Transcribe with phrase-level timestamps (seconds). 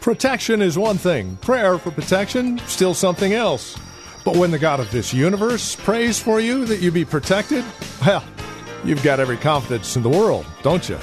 [0.00, 3.76] Protection is one thing, prayer for protection, still something else.
[4.24, 7.64] But when the God of this universe prays for you that you be protected,
[8.04, 8.24] well,
[8.84, 10.98] you've got every confidence in the world, don't you?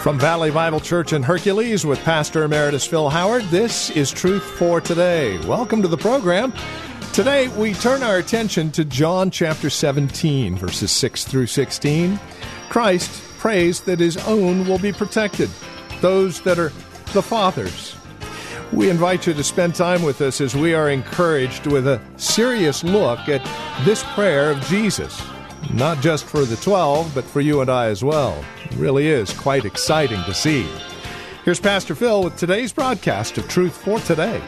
[0.00, 4.80] From Valley Bible Church in Hercules with Pastor Emeritus Phil Howard, this is Truth for
[4.80, 5.38] Today.
[5.46, 6.52] Welcome to the program.
[7.18, 12.16] Today, we turn our attention to John chapter 17, verses 6 through 16.
[12.68, 15.50] Christ prays that his own will be protected,
[16.00, 16.68] those that are
[17.14, 17.96] the Father's.
[18.72, 22.84] We invite you to spend time with us as we are encouraged with a serious
[22.84, 23.44] look at
[23.84, 25.20] this prayer of Jesus,
[25.74, 28.44] not just for the 12, but for you and I as well.
[28.64, 30.68] It really is quite exciting to see.
[31.44, 34.40] Here's Pastor Phil with today's broadcast of Truth for Today.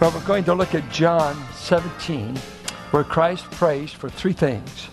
[0.00, 1.36] Well, we're going to look at John
[1.70, 2.34] 17,
[2.90, 4.88] where Christ prays for three things.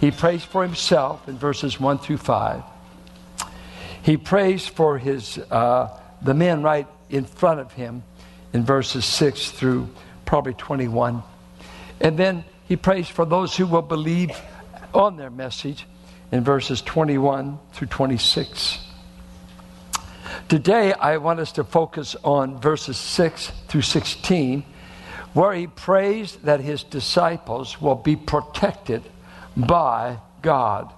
[0.00, 2.62] He prays for himself in verses 1 through 5.
[4.04, 5.88] He prays for his uh,
[6.22, 8.04] the men right in front of him
[8.52, 9.88] in verses 6 through
[10.24, 11.20] probably 21.
[12.00, 14.30] And then he prays for those who will believe
[14.94, 15.84] on their message
[16.30, 18.86] in verses 21 through 26.
[20.48, 24.64] Today, I want us to focus on verses 6 through 16,
[25.34, 29.02] where he prays that his disciples will be protected
[29.56, 30.92] by God.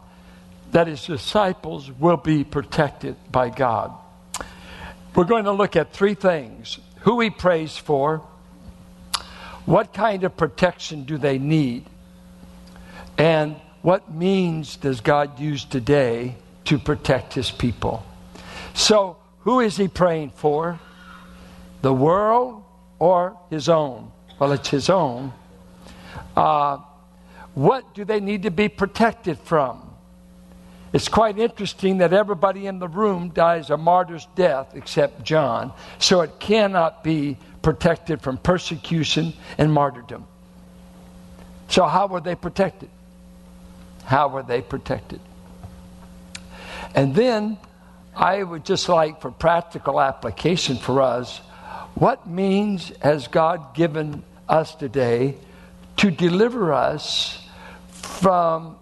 [0.72, 3.92] That his disciples will be protected by God.
[5.14, 8.18] We're going to look at three things who he prays for,
[9.66, 11.86] what kind of protection do they need,
[13.18, 18.04] and what means does God use today to protect his people.
[18.74, 20.78] So, who is he praying for?
[21.82, 22.62] The world
[22.98, 24.12] or his own?
[24.40, 25.32] Well, it's his own.
[26.34, 26.78] Uh,
[27.54, 29.86] what do they need to be protected from?
[30.94, 36.22] It's quite interesting that everybody in the room dies a martyr's death except John, so
[36.22, 40.26] it cannot be protected from persecution and martyrdom.
[41.68, 42.88] So, how were they protected?
[44.04, 45.20] How were they protected?
[46.94, 47.58] And then
[48.16, 51.38] I would just like, for practical application for us,
[51.94, 55.36] what means has God given us today
[55.96, 57.46] to deliver us
[57.88, 58.76] from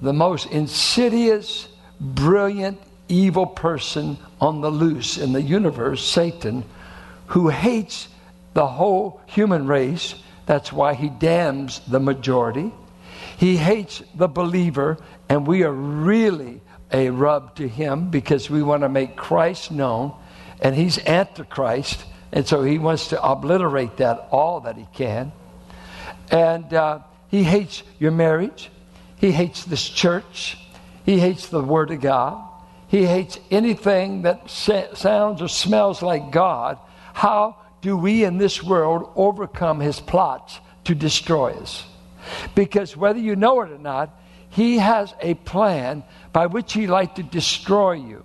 [0.00, 1.68] the most insidious,
[2.00, 6.64] brilliant, evil person on the loose in the universe, Satan,
[7.28, 8.08] who hates
[8.54, 10.14] the whole human race.
[10.46, 12.72] That's why he damns the majority.
[13.38, 16.60] He hates the believer, and we are really
[16.92, 20.12] a rub to him because we want to make Christ known,
[20.60, 25.32] and he's Antichrist, and so he wants to obliterate that all that he can.
[26.30, 28.70] And uh, he hates your marriage,
[29.16, 30.58] he hates this church,
[31.04, 32.42] he hates the Word of God,
[32.88, 36.78] he hates anything that sounds or smells like God.
[37.14, 41.84] How do we in this world overcome his plots to destroy us?
[42.54, 44.18] Because whether you know it or not,
[44.50, 48.24] he has a plan by which He'd like to destroy you.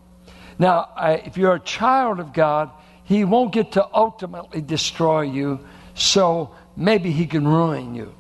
[0.58, 0.90] Now,
[1.26, 2.72] if you're a child of God,
[3.14, 5.60] He won't get to ultimately destroy you,
[5.94, 8.12] so maybe He can ruin you.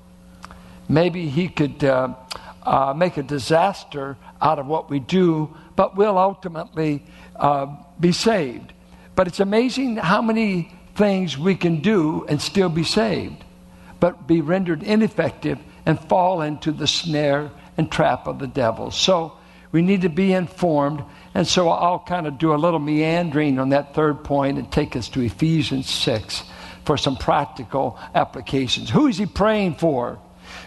[0.87, 2.13] Maybe He could uh,
[2.61, 7.03] uh, make a disaster out of what we do, but we'll ultimately
[7.35, 8.71] uh, be saved.
[9.15, 13.43] But it's amazing how many things we can do and still be saved,
[13.99, 15.57] but be rendered ineffective
[15.88, 18.91] and fall into the snare and trap of the devil.
[18.91, 19.39] So
[19.71, 21.03] we need to be informed.
[21.35, 24.95] And so I'll kind of do a little meandering on that third point and take
[24.95, 26.44] us to Ephesians 6
[26.85, 28.89] for some practical applications.
[28.89, 30.19] Who is he praying for?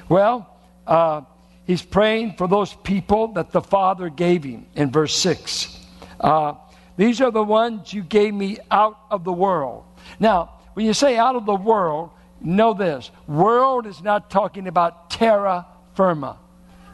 [0.09, 0.49] Well,
[0.87, 1.23] uh,
[1.67, 5.79] he's praying for those people that the Father gave him in verse 6.
[6.19, 6.55] Uh,
[6.97, 9.85] these are the ones you gave me out of the world.
[10.19, 12.11] Now, when you say out of the world,
[12.41, 16.39] know this world is not talking about terra firma.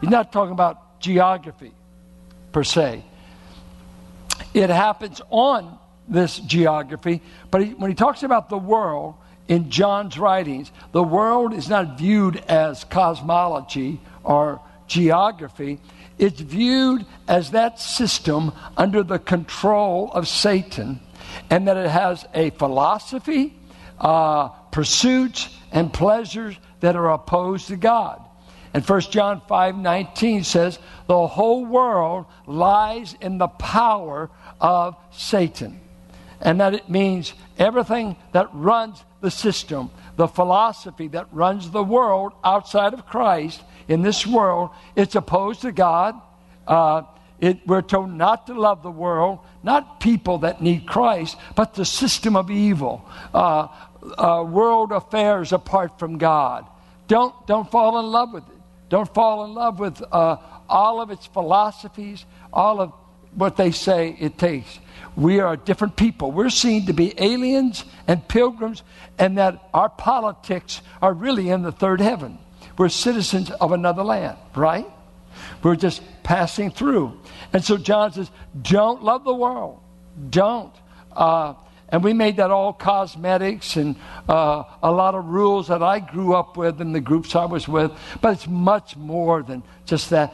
[0.00, 1.72] He's not talking about geography
[2.50, 3.04] per se.
[4.54, 5.78] It happens on
[6.08, 9.14] this geography, but he, when he talks about the world
[9.49, 15.81] in John's writings, the world is not viewed as cosmology or geography.
[16.19, 21.00] It's viewed as that system under the control of Satan,
[21.50, 23.55] and that it has a philosophy,
[23.98, 28.22] uh, pursuits, and pleasures that are opposed to God.
[28.75, 34.31] And 1 John 5 19 says, The whole world lies in the power
[34.62, 35.80] of Satan.
[36.40, 42.32] And that it means everything that runs the system, the philosophy that runs the world
[42.42, 46.20] outside of Christ in this world, it's opposed to God.
[46.66, 47.02] Uh,
[47.40, 51.84] it, we're told not to love the world, not people that need Christ, but the
[51.84, 53.04] system of evil,
[53.34, 53.66] uh,
[54.16, 56.66] uh, world affairs apart from God.
[57.08, 58.60] Don't, don't fall in love with it.
[58.88, 60.36] Don't fall in love with uh,
[60.68, 62.92] all of its philosophies, all of
[63.34, 64.79] what they say it takes.
[65.17, 66.32] We are different people.
[66.32, 68.82] We're seen to be aliens and pilgrims,
[69.19, 72.38] and that our politics are really in the third heaven.
[72.79, 74.87] We're citizens of another land, right?
[75.62, 77.20] We're just passing through.
[77.52, 78.31] And so John says,
[78.61, 79.81] Don't love the world.
[80.31, 80.73] Don't.
[81.11, 81.55] Uh,
[81.88, 83.96] and we made that all cosmetics and
[84.26, 87.69] uh, a lot of rules that I grew up with in the groups I was
[87.69, 87.93] with.
[88.23, 90.32] But it's much more than just that.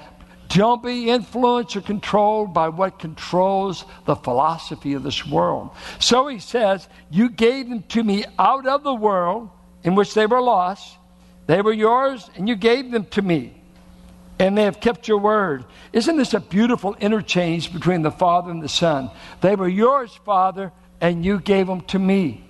[0.49, 5.71] Don't be influenced or controlled by what controls the philosophy of this world.
[5.99, 9.51] So he says, You gave them to me out of the world
[9.85, 10.97] in which they were lost.
[11.47, 13.55] They were yours, and you gave them to me.
[14.39, 15.65] And they have kept your word.
[15.93, 19.11] Isn't this a beautiful interchange between the Father and the Son?
[19.41, 22.45] They were yours, Father and you gave them to me.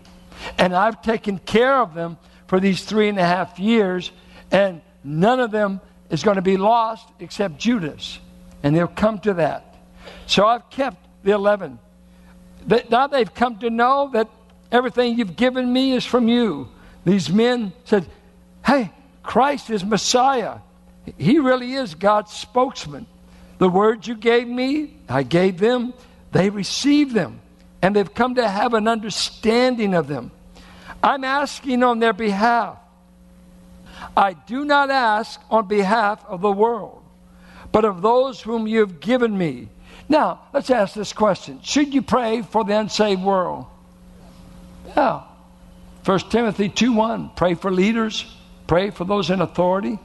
[0.57, 4.11] And I've taken care of them for these three and a half years,
[4.51, 8.19] and none of them is going to be lost except Judas.
[8.63, 9.77] And they'll come to that.
[10.27, 11.79] So I've kept the 11.
[12.91, 14.29] Now they've come to know that
[14.73, 16.69] everything you've given me is from you.
[17.05, 18.07] These men said,
[18.65, 18.91] Hey,
[19.23, 20.59] Christ is Messiah.
[21.17, 23.07] He really is God's spokesman.
[23.59, 25.95] The words you gave me, I gave them.
[26.33, 27.41] They received them
[27.83, 30.31] and they've come to have an understanding of them.
[31.03, 32.79] I'm asking on their behalf.
[34.17, 37.03] I do not ask on behalf of the world,
[37.73, 39.69] but of those whom you have given me.
[40.09, 43.67] Now, let's ask this question Should you pray for the unsaved world?
[44.97, 45.23] Yeah.
[46.05, 47.31] 1 Timothy 2 1.
[47.37, 48.25] Pray for leaders,
[48.67, 49.99] pray for those in authority.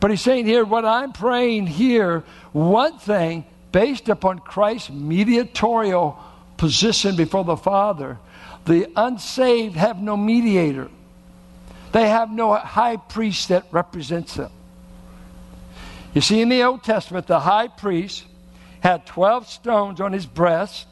[0.00, 6.18] But he's saying here, what I'm praying here, one thing based upon Christ's mediatorial
[6.56, 8.18] position before the Father.
[8.64, 10.90] The unsaved have no mediator,
[11.92, 14.52] they have no high priest that represents them.
[16.14, 18.24] You see, in the Old Testament, the high priest
[18.80, 20.86] had 12 stones on his breast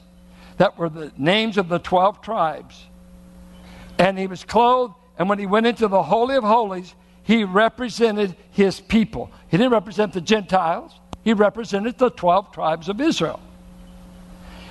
[0.59, 2.85] that were the names of the 12 tribes.
[3.99, 8.37] And he was clothed, and when he went into the Holy of Holies, he represented
[8.53, 9.31] his people.
[9.49, 10.93] He didn't represent the Gentiles,
[11.25, 13.41] he represented the 12 tribes of Israel.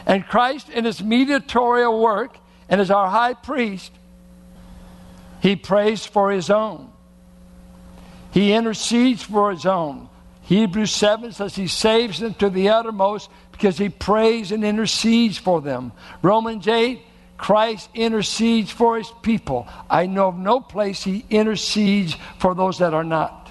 [0.05, 2.37] And Christ, in his mediatorial work
[2.69, 3.91] and as our high priest,
[5.41, 6.91] he prays for his own.
[8.31, 10.09] He intercedes for his own.
[10.43, 15.61] Hebrews 7 says he saves them to the uttermost because he prays and intercedes for
[15.61, 15.91] them.
[16.21, 17.01] Romans 8,
[17.37, 19.67] Christ intercedes for his people.
[19.89, 23.49] I know of no place he intercedes for those that are not.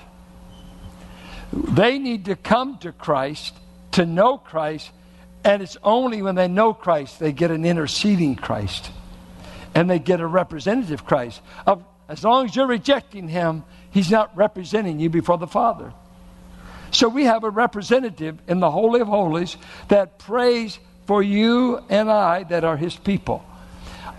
[1.52, 3.55] They need to come to Christ
[3.93, 4.90] to know Christ
[5.45, 8.90] and it's only when they know Christ they get an interceding Christ
[9.76, 11.42] and they get a representative Christ.
[12.09, 15.92] As long as you're rejecting him, he's not representing you before the Father.
[16.92, 22.11] So we have a representative in the Holy of Holies that prays for you and
[22.11, 23.45] I that are his people.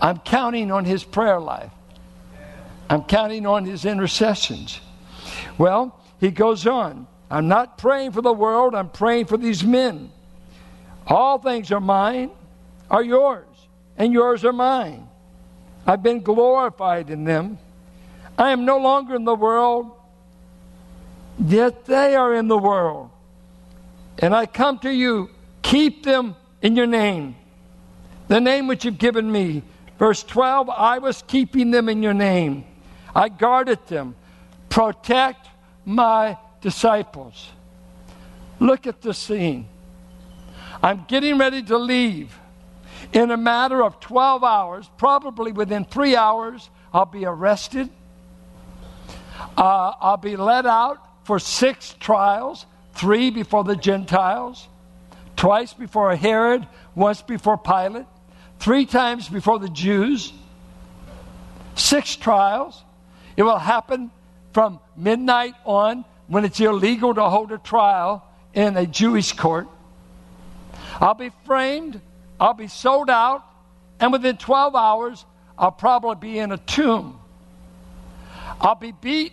[0.00, 1.72] I'm counting on his prayer life.
[2.88, 4.80] I'm counting on his intercessions.
[5.58, 7.08] Well, he goes on.
[7.32, 10.12] I'm not praying for the world, I'm praying for these men.
[11.08, 12.30] All things are mine,
[12.88, 13.48] are yours,
[13.96, 15.07] and yours are mine.
[15.88, 17.58] I've been glorified in them.
[18.36, 19.90] I am no longer in the world,
[21.42, 23.08] yet they are in the world.
[24.18, 25.30] And I come to you,
[25.62, 27.36] keep them in your name,
[28.28, 29.62] the name which you've given me.
[29.98, 32.64] Verse 12 I was keeping them in your name,
[33.14, 34.14] I guarded them.
[34.68, 35.48] Protect
[35.86, 37.48] my disciples.
[38.60, 39.66] Look at the scene.
[40.82, 42.38] I'm getting ready to leave.
[43.12, 47.88] In a matter of 12 hours, probably within three hours, I'll be arrested.
[49.56, 54.66] Uh, I'll be let out for six trials three before the Gentiles,
[55.36, 58.06] twice before Herod, once before Pilate,
[58.58, 60.32] three times before the Jews.
[61.76, 62.82] Six trials.
[63.36, 64.10] It will happen
[64.52, 69.68] from midnight on when it's illegal to hold a trial in a Jewish court.
[71.00, 72.00] I'll be framed,
[72.40, 73.44] I'll be sold out,
[74.00, 75.24] and within 12 hours,
[75.58, 77.18] I'll probably be in a tomb.
[78.60, 79.32] I'll be beat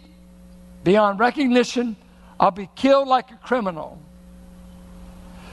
[0.84, 1.96] beyond recognition,
[2.40, 4.00] I'll be killed like a criminal.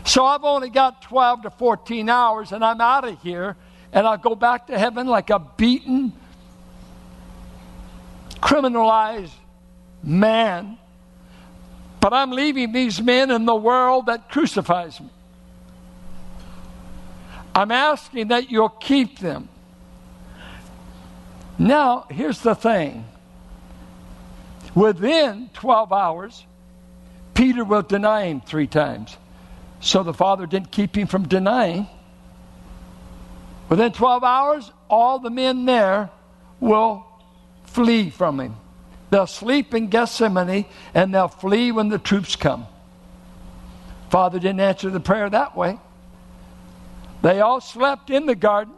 [0.04, 3.56] So I've only got 12 to 14 hours, and I'm out of here,
[3.92, 6.12] and I'll go back to heaven like a beaten,
[8.40, 9.30] criminalized
[10.02, 10.78] man.
[12.00, 15.08] But I'm leaving these men in the world that crucifies me.
[17.54, 19.48] I'm asking that you'll keep them.
[21.58, 23.04] Now, here's the thing
[24.74, 26.44] within 12 hours,
[27.34, 29.16] Peter will deny him three times.
[29.80, 31.88] So the Father didn't keep him from denying.
[33.68, 36.10] Within 12 hours, all the men there
[36.60, 37.04] will
[37.64, 38.56] flee from him.
[39.10, 42.66] They'll sleep in Gethsemane and they'll flee when the troops come.
[44.10, 45.78] Father didn't answer the prayer that way.
[47.22, 48.74] They all slept in the garden.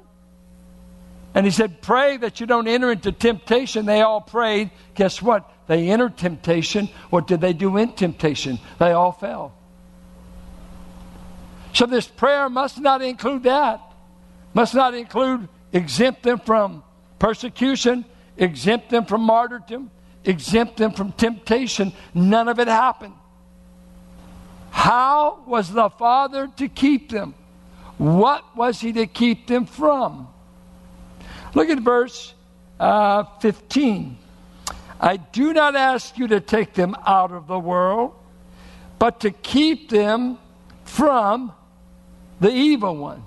[1.34, 3.86] And he said, Pray that you don't enter into temptation.
[3.86, 4.70] They all prayed.
[4.94, 5.50] Guess what?
[5.66, 6.88] They entered temptation.
[7.10, 8.58] What did they do in temptation?
[8.78, 9.54] They all fell.
[11.72, 13.80] So this prayer must not include that.
[14.52, 16.84] Must not include exempt them from
[17.18, 18.04] persecution,
[18.36, 19.90] exempt them from martyrdom,
[20.24, 21.92] exempt them from temptation.
[22.14, 23.14] None of it happened.
[24.70, 27.34] How was the Father to keep them?
[27.98, 30.28] What was he to keep them from?
[31.54, 32.34] Look at verse
[32.80, 34.18] uh, 15.
[35.00, 38.14] I do not ask you to take them out of the world,
[38.98, 40.38] but to keep them
[40.84, 41.52] from
[42.40, 43.22] the evil one.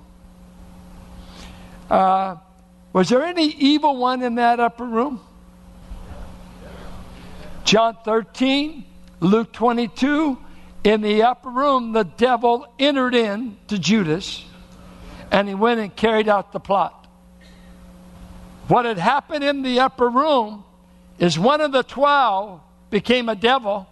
[1.90, 2.36] Uh,
[2.92, 5.20] was there any evil one in that upper room?
[7.64, 8.84] John 13,
[9.20, 10.38] Luke 22,
[10.84, 14.44] in the upper room, the devil entered in to Judas
[15.30, 17.06] and he went and carried out the plot.
[18.68, 20.64] What had happened in the upper room
[21.18, 23.86] is one of the twelve became a devil,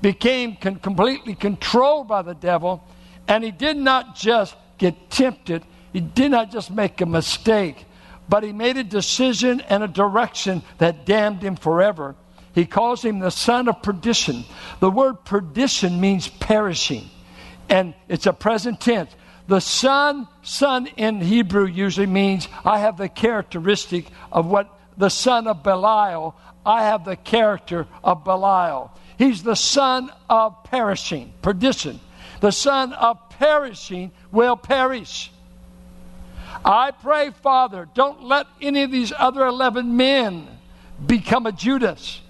[0.00, 2.82] became con- completely controlled by the devil,
[3.26, 7.84] and he did not just get tempted, he did not just make a mistake,
[8.28, 12.14] but he made a decision and a direction that damned him forever.
[12.54, 14.44] He calls him the son of perdition.
[14.80, 17.08] The word perdition means perishing,
[17.68, 19.10] and it's a present tense.
[19.48, 25.46] The son, son in Hebrew usually means I have the characteristic of what the son
[25.46, 26.36] of Belial,
[26.66, 28.92] I have the character of Belial.
[29.16, 31.98] He's the son of perishing, perdition.
[32.40, 35.32] The son of perishing will perish.
[36.62, 40.46] I pray, Father, don't let any of these other 11 men
[41.04, 42.20] become a Judas.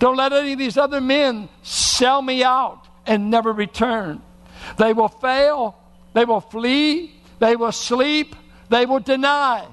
[0.00, 4.20] Don't let any of these other men sell me out and never return.
[4.78, 5.76] They will fail
[6.12, 8.34] they will flee, they will sleep,
[8.68, 9.66] they will deny.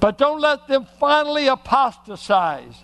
[0.00, 2.74] But don't let them finally apostatize.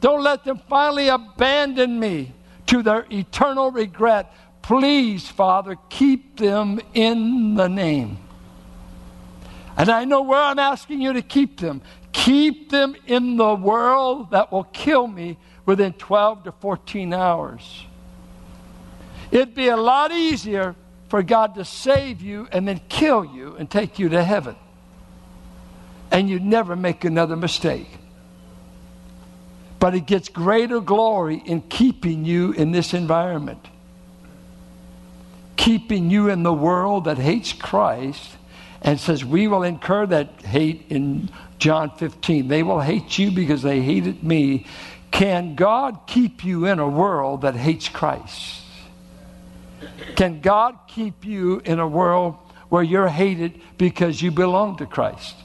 [0.00, 2.32] Don't let them finally abandon me
[2.66, 4.34] to their eternal regret.
[4.60, 8.18] Please, Father, keep them in the name.
[9.76, 11.82] And I know where I'm asking you to keep them.
[12.12, 15.36] Keep them in the world that will kill me
[15.66, 17.86] within 12 to 14 hours.
[19.30, 20.74] It'd be a lot easier
[21.08, 24.56] for God to save you and then kill you and take you to heaven.
[26.10, 27.88] And you never make another mistake.
[29.78, 33.66] But He gets greater glory in keeping you in this environment.
[35.56, 38.36] Keeping you in the world that hates Christ
[38.82, 42.48] and says, We will incur that hate in John 15.
[42.48, 44.66] They will hate you because they hated me.
[45.10, 48.63] Can God keep you in a world that hates Christ?
[50.16, 52.36] Can God keep you in a world
[52.68, 55.36] where you're hated because you belong to Christ?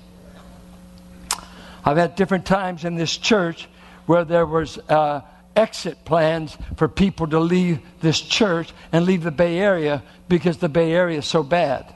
[1.84, 3.67] I've had different times in this church
[4.05, 5.22] where there was uh,
[5.55, 10.69] exit plans for people to leave this church and leave the Bay Area because the
[10.69, 11.93] Bay Area is so bad.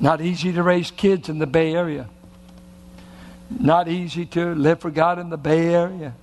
[0.00, 2.08] Not easy to raise kids in the Bay Area.
[3.50, 6.14] Not easy to live for God in the Bay Area.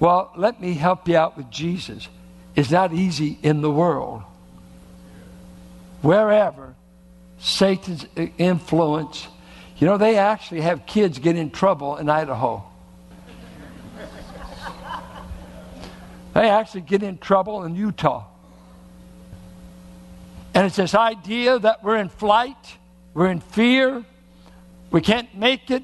[0.00, 2.08] Well, let me help you out with Jesus
[2.56, 4.22] is not easy in the world.
[6.02, 6.74] Wherever
[7.38, 8.06] Satan's
[8.38, 9.28] influence,
[9.78, 12.64] you know, they actually have kids get in trouble in Idaho.
[16.34, 18.26] they actually get in trouble in Utah.
[20.54, 22.76] And it's this idea that we're in flight,
[23.12, 24.04] we're in fear,
[24.90, 25.82] we can't make it.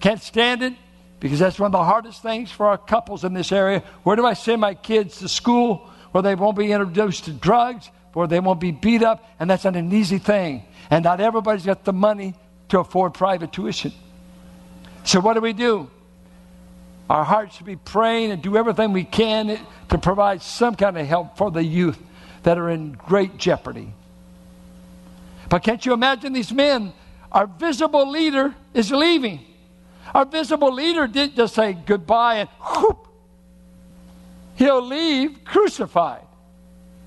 [0.00, 0.72] Can't stand it
[1.20, 3.84] because that's one of the hardest things for our couples in this area.
[4.02, 7.90] Where do I send my kids to school where they won't be introduced to drugs,
[8.14, 9.24] where they won't be beat up?
[9.38, 10.64] And that's not an easy thing.
[10.90, 12.34] And not everybody's got the money
[12.70, 13.92] to afford private tuition.
[15.04, 15.90] So, what do we do?
[17.10, 19.58] Our hearts should be praying and do everything we can
[19.88, 21.98] to provide some kind of help for the youth
[22.44, 23.92] that are in great jeopardy.
[25.48, 26.92] But can't you imagine these men?
[27.32, 29.40] Our visible leader is leaving.
[30.14, 33.08] Our visible leader didn't just say goodbye and whoop.
[34.56, 36.26] He'll leave crucified.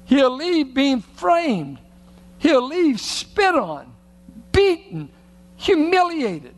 [0.05, 1.79] He'll leave being framed.
[2.39, 3.93] He'll leave spit on,
[4.51, 5.09] beaten,
[5.55, 6.55] humiliated,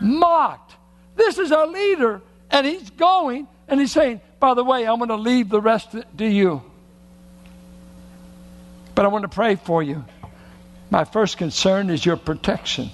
[0.00, 0.74] mocked.
[1.16, 5.08] This is our leader, and he's going, and he's saying, By the way, I'm going
[5.08, 6.62] to leave the rest to you.
[8.94, 10.04] But I want to pray for you.
[10.90, 12.90] My first concern is your protection.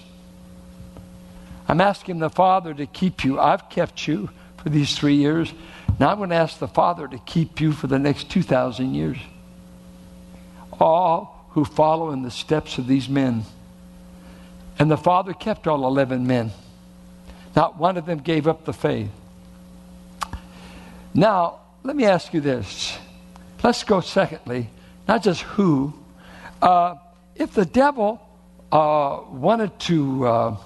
[1.69, 3.41] I'm asking the Father to keep you.
[3.41, 5.53] I've kept you for these three years.
[5.99, 9.19] Now I'm going to ask the Father to keep you for the next 2,000 years.
[10.79, 13.45] All who follow in the steps of these men.
[14.79, 16.53] And the Father kept all 11 men.
[17.55, 19.09] Not one of them gave up the faith.
[21.15, 22.99] Now, let me ask you this.
[23.65, 24.69] Let's go, secondly,
[25.09, 25.95] not just who.
[26.61, 26.97] Uh,
[27.35, 28.21] if the devil
[28.71, 30.57] uh, wanted to uh,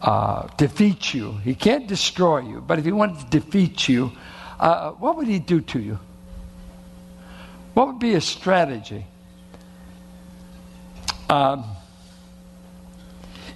[0.00, 4.12] uh, defeat you, he can't destroy you, but if he wanted to defeat you,
[4.60, 5.98] uh, what would he do to you?
[7.74, 9.06] What would be his strategy?
[11.28, 11.64] Um,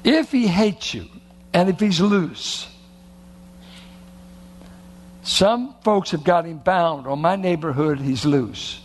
[0.04, 1.08] if he hates you
[1.52, 2.68] and if he's loose,
[5.22, 7.06] some folks have got him bound.
[7.06, 8.80] On my neighborhood, he's loose.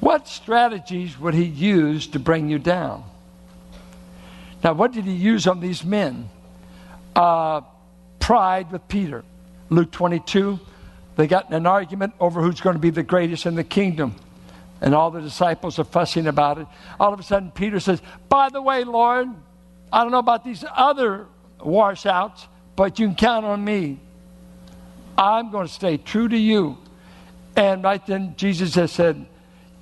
[0.00, 3.04] What strategies would he use to bring you down?
[4.62, 6.28] Now, what did he use on these men?
[7.14, 7.62] Uh,
[8.20, 9.24] pride with Peter.
[9.70, 10.60] Luke 22,
[11.16, 14.14] they got in an argument over who's going to be the greatest in the kingdom.
[14.80, 16.66] And all the disciples are fussing about it.
[16.98, 19.28] All of a sudden, Peter says, By the way, Lord,
[19.92, 21.26] I don't know about these other
[21.60, 22.46] washouts,
[22.76, 24.00] but you can count on me.
[25.16, 26.78] I'm going to stay true to you.
[27.56, 29.26] And right then, Jesus has said,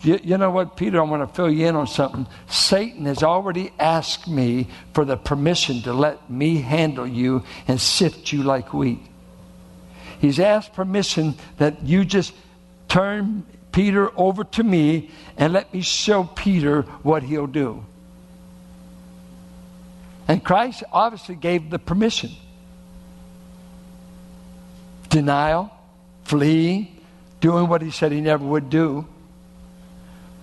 [0.02, 0.98] you, you, know what, Peter?
[0.98, 2.26] I want to fill you in on something.
[2.48, 8.32] Satan has already asked me for the permission to let me handle you and sift
[8.32, 9.00] you like wheat.
[10.20, 12.32] He's asked permission that you just
[12.88, 17.84] turn Peter over to me and let me show Peter what he'll do.
[20.28, 22.30] And Christ obviously gave the permission.
[25.08, 25.70] Denial,
[26.24, 26.96] fleeing,
[27.40, 29.06] doing what he said he never would do.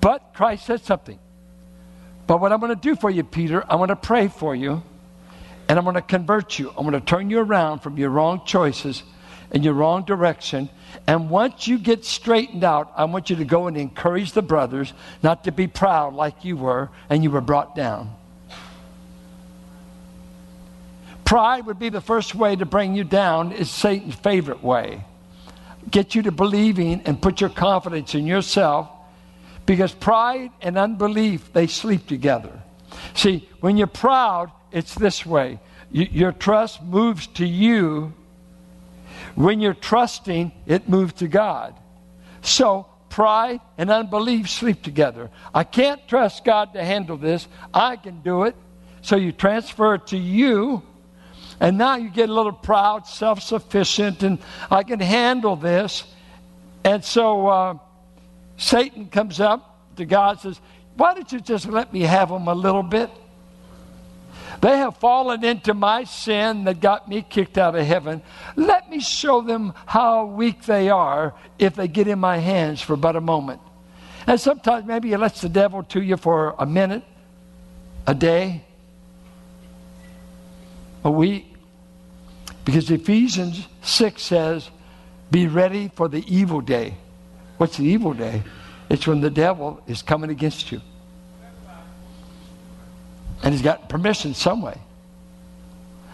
[0.08, 1.20] But Christ said something.
[2.28, 4.82] But what I'm going to do for you, Peter, I'm going to pray for you
[5.68, 6.70] and I'm going to convert you.
[6.70, 9.04] I'm going to turn you around from your wrong choices
[9.52, 10.70] and your wrong direction.
[11.08, 14.94] And once you get straightened out, I want you to go and encourage the brothers
[15.24, 18.16] not to be proud like you were and you were brought down.
[21.26, 25.04] Pride would be the first way to bring you down, is Satan's favorite way.
[25.92, 28.90] Get you to believing and put your confidence in yourself
[29.68, 32.64] because pride and unbelief, they sleep together.
[33.14, 35.60] See, when you're proud, it's this way
[35.92, 38.14] your trust moves to you.
[39.36, 41.76] When you're trusting, it moves to God.
[42.42, 45.30] So, pride and unbelief sleep together.
[45.54, 47.48] I can't trust God to handle this.
[47.74, 48.56] I can do it.
[49.02, 50.82] So, you transfer it to you.
[51.60, 56.04] And now you get a little proud, self sufficient, and I can handle this.
[56.84, 57.78] And so, uh,
[58.58, 60.62] Satan comes up to God and says,
[60.96, 63.10] Why don't you just let me have them a little bit?
[64.62, 68.22] They have fallen into my sin that got me kicked out of heaven.
[68.56, 72.96] Let me show them how weak they are if they get in my hands for
[72.96, 73.62] but a moment.
[74.26, 77.04] And sometimes maybe he lets the devil to you for a minute,
[78.08, 78.64] a day,
[81.04, 81.54] a week.
[82.66, 84.70] Because Ephesians 6 says,
[85.30, 86.98] Be ready for the evil day.
[87.58, 88.44] What's the evil day?
[88.90, 90.82] It's when the devil is coming against you.
[93.44, 94.78] And he's got permission some way.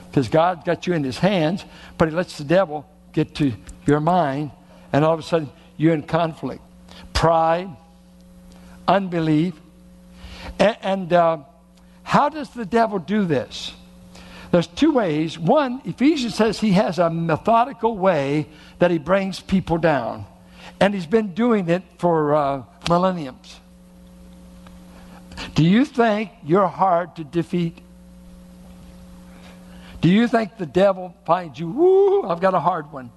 [0.10, 1.66] Because God's got you in his hands,
[1.98, 3.54] but he lets the devil get to
[3.86, 4.52] your mind,
[4.92, 6.62] and all of a sudden you're in conflict.
[7.14, 7.70] Pride,
[8.88, 9.54] unbelief.
[10.60, 11.38] And, and uh,
[12.04, 13.74] how does the devil do this?
[14.52, 15.40] There's two ways.
[15.40, 20.26] One, Ephesians says he has a methodical way that he brings people down.
[20.84, 23.62] And he's been doing it for uh, millenniums.
[25.56, 27.78] Do you think you're hard to defeat?
[30.02, 33.12] Do you think the devil finds you, woo, I've got a hard one?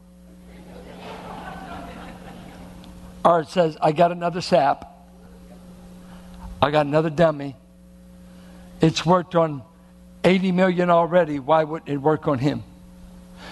[3.24, 4.96] or it says, I got another sap.
[6.62, 7.56] I got another dummy.
[8.80, 9.64] It's worked on
[10.22, 11.40] 80 million already.
[11.40, 12.62] Why wouldn't it work on him?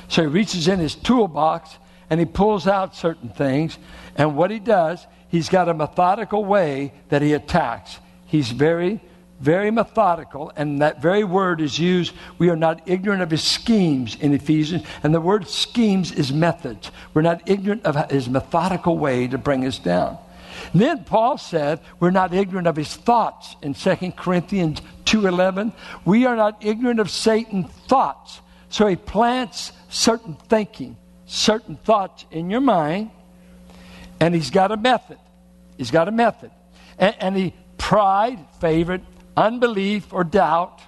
[0.07, 1.79] So he reaches in his toolbox
[2.10, 3.78] and he pulls out certain things.
[4.16, 7.98] And what he does, he's got a methodical way that he attacks.
[8.26, 9.00] He's very,
[9.40, 12.14] very methodical, and that very word is used.
[12.38, 16.90] We are not ignorant of his schemes in Ephesians, and the word schemes is methods.
[17.12, 20.18] We're not ignorant of his methodical way to bring us down.
[20.72, 25.72] then Paul said, we're not ignorant of his thoughts in 2 Corinthians 2:11.
[26.04, 28.40] We are not ignorant of Satan's thoughts.
[28.68, 33.10] So he plants certain thinking, certain thoughts in your mind,
[34.20, 35.18] and he's got a method.
[35.76, 36.50] He's got a method.
[36.98, 39.02] And, and he pride, favorite,
[39.37, 40.80] unbelief, or doubt.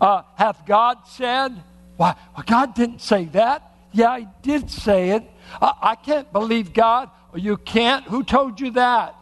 [0.00, 1.62] Uh, hath God said?
[1.96, 3.72] Why, well, God didn't say that.
[3.92, 5.22] Yeah, He did say it.
[5.60, 7.10] I, I can't believe God.
[7.34, 8.04] You can't.
[8.06, 9.14] Who told you that?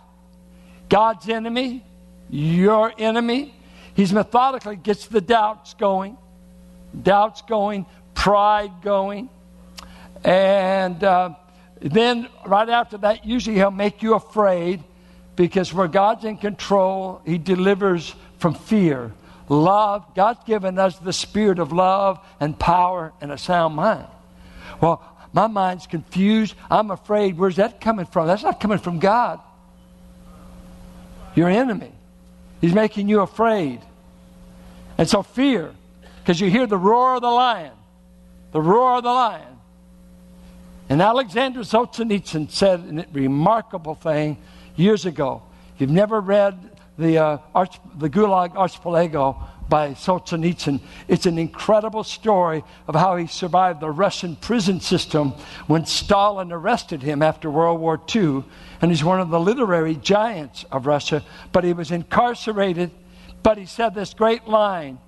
[0.89, 1.85] God's enemy,
[2.29, 3.55] your enemy.
[3.95, 6.17] He's methodically gets the doubts going,
[7.03, 9.29] doubts going, pride going.
[10.25, 11.35] And uh,
[11.81, 14.83] then, right after that, usually he'll make you afraid
[15.37, 19.13] because where God's in control, he delivers from fear.
[19.49, 24.07] Love, God's given us the spirit of love and power and a sound mind.
[24.81, 25.03] Well,
[25.33, 26.55] my mind's confused.
[26.71, 27.39] I'm afraid.
[27.39, 28.27] Where's that coming from?
[28.27, 29.41] That's not coming from God.
[31.35, 31.93] Your enemy.
[32.61, 33.81] He's making you afraid.
[34.99, 35.75] And so fear,
[36.19, 37.73] because you hear the roar of the lion,
[38.53, 39.60] the roar of the lion.
[40.91, 44.37] And Alexander Solzhenitsyn said a remarkable thing
[44.75, 45.41] years ago.
[45.73, 52.03] If you've never read the, uh, Arch, the Gulag Archipelago by Solzhenitsyn, it's an incredible
[52.03, 55.31] story of how he survived the Russian prison system
[55.69, 58.43] when Stalin arrested him after World War II.
[58.83, 61.23] And he's one of the literary giants of Russia,
[61.53, 62.91] but he was incarcerated.
[63.45, 64.99] But he said this great line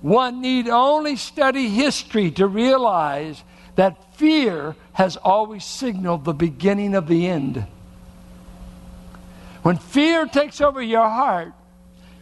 [0.00, 3.42] one need only study history to realize
[3.74, 7.64] that fear has always signaled the beginning of the end.
[9.62, 11.52] When fear takes over your heart,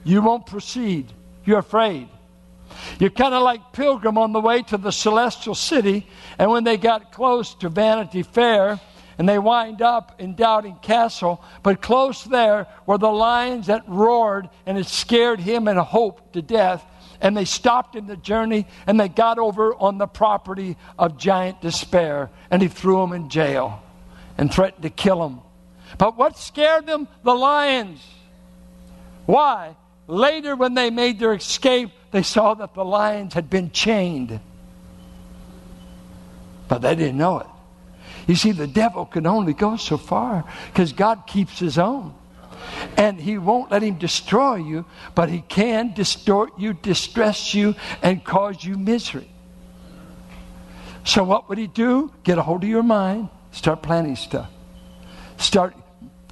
[0.04, 1.10] you won't proceed.
[1.44, 2.08] You're afraid.
[2.98, 6.06] You're kind of like Pilgrim on the way to the celestial city,
[6.38, 8.78] and when they got close to Vanity Fair,
[9.18, 14.50] and they wind up in Doubting Castle, but close there were the lions that roared
[14.66, 16.84] and it scared him and Hope to death
[17.20, 21.60] and they stopped in the journey and they got over on the property of giant
[21.60, 23.82] despair and he threw them in jail
[24.38, 25.40] and threatened to kill them.
[25.98, 27.08] But what scared them?
[27.22, 28.00] The lions.
[29.26, 29.76] Why?
[30.06, 34.38] Later, when they made their escape, they saw that the lions had been chained.
[36.68, 37.46] But they didn't know it.
[38.26, 42.14] You see, the devil can only go so far because God keeps his own.
[42.96, 48.24] And he won't let him destroy you, but he can distort you, distress you, and
[48.24, 49.30] cause you misery.
[51.04, 52.12] So, what would he do?
[52.24, 54.50] Get a hold of your mind, start planning stuff.
[55.36, 55.76] Start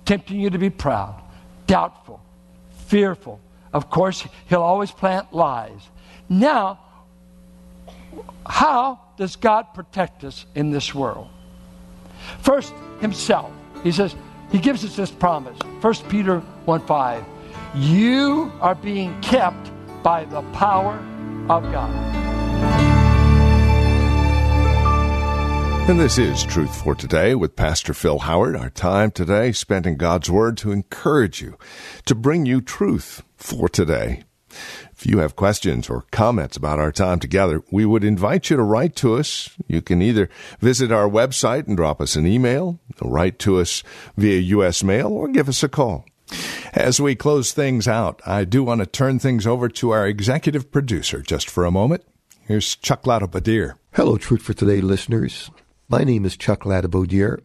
[0.04, 1.22] tempting you to be proud,
[1.66, 2.20] doubtful,
[2.86, 3.40] fearful.
[3.72, 5.80] Of course, he'll always plant lies.
[6.28, 6.80] Now,
[8.46, 11.28] how does God protect us in this world?
[12.40, 13.50] First, himself.
[13.82, 14.14] He says,
[14.50, 17.24] he gives us this promise 1 Peter 1 5.
[17.74, 19.70] You are being kept
[20.02, 20.96] by the power
[21.48, 22.14] of God.
[25.86, 28.56] And this is Truth for Today with Pastor Phil Howard.
[28.56, 31.58] Our time today spent in God's Word to encourage you,
[32.06, 34.22] to bring you truth for today.
[34.92, 38.62] If you have questions or comments about our time together, we would invite you to
[38.62, 39.50] write to us.
[39.66, 40.28] You can either
[40.60, 43.82] visit our website and drop us an email, write to us
[44.16, 44.82] via U.S.
[44.82, 46.06] mail, or give us a call.
[46.72, 50.72] As we close things out, I do want to turn things over to our executive
[50.72, 52.04] producer just for a moment.
[52.46, 53.74] Here's Chuck Ladabodier.
[53.92, 55.50] Hello, Truth for Today listeners.
[55.88, 57.40] My name is Chuck Ladabodier,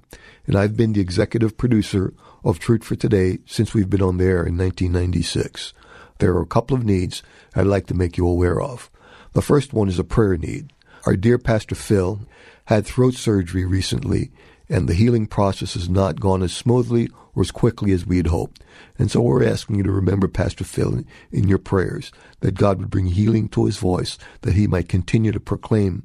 [0.48, 4.26] and I've been the executive producer of Truth for Today since we've been on the
[4.26, 5.74] air in 1996
[6.20, 7.24] there are a couple of needs
[7.56, 8.90] I'd like to make you aware of.
[9.34, 10.72] The first one is a prayer need.
[11.06, 12.22] Our dear Pastor Phil
[12.66, 14.32] had throat surgery recently,
[14.70, 18.28] and the healing process has not gone as smoothly or as quickly as we had
[18.28, 18.62] hoped.
[18.98, 22.90] And so we're asking you to remember Pastor Phil in your prayers, that God would
[22.90, 26.04] bring healing to his voice, that he might continue to proclaim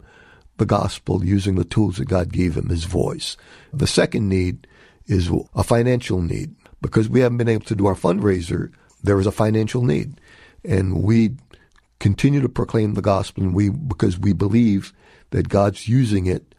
[0.57, 3.37] the gospel using the tools that God gave him, his voice.
[3.72, 4.66] The second need
[5.07, 6.55] is a financial need.
[6.81, 8.70] Because we haven't been able to do our fundraiser
[9.05, 10.21] there was a financial need.
[10.64, 11.37] And we
[12.01, 14.93] continue to proclaim the gospel and we because we believe
[15.31, 16.55] that God's using it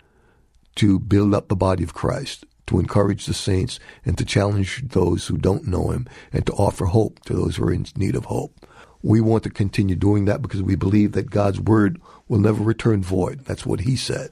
[0.76, 5.28] to build up the body of Christ, to encourage the saints, and to challenge those
[5.28, 8.26] who don't know Him, and to offer hope to those who are in need of
[8.26, 8.66] hope.
[9.02, 13.04] We want to continue doing that because we believe that God's word will never return
[13.04, 13.46] void.
[13.46, 14.32] That's what He said.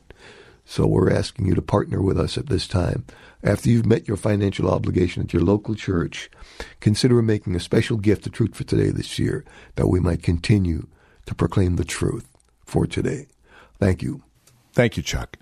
[0.66, 3.06] So we're asking you to partner with us at this time.
[3.44, 6.30] After you've met your financial obligation at your local church,
[6.80, 9.44] consider making a special gift to Truth for Today this year
[9.76, 10.88] that we might continue
[11.26, 12.28] to proclaim the truth
[12.66, 13.28] for today.
[13.80, 14.24] Thank you.
[14.74, 15.38] Thank you, Chuck.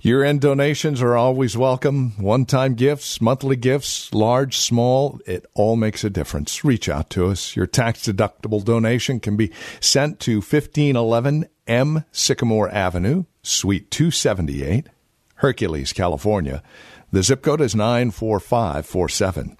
[0.00, 2.12] Year end donations are always welcome.
[2.18, 6.64] One time gifts, monthly gifts, large, small, it all makes a difference.
[6.64, 7.56] Reach out to us.
[7.56, 14.88] Your tax deductible donation can be sent to 1511 M Sycamore Avenue, Suite 278,
[15.36, 16.62] Hercules, California.
[17.10, 19.56] The zip code is 94547.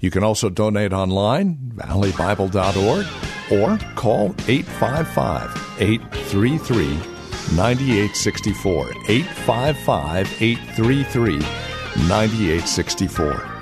[0.00, 3.06] You can also donate online, valleybible.org,
[3.50, 6.86] or call 855 833
[7.56, 8.88] 9864.
[9.08, 11.38] 855 833
[12.08, 13.56] 9864.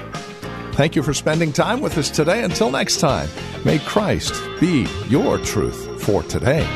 [0.73, 2.43] Thank you for spending time with us today.
[2.43, 3.29] Until next time,
[3.65, 6.67] may Christ be your truth for today.